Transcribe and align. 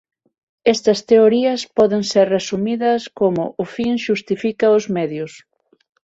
Estas 0.73 0.99
teorías 1.11 1.61
poden 1.77 2.03
ser 2.11 2.25
resumidas 2.37 3.01
como 3.19 3.43
"o 3.61 3.65
fin 3.75 3.93
xustifica 4.05 4.67
os 4.77 4.85
medios". 4.97 5.31